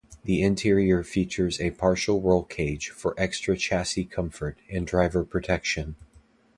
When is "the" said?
0.23-0.41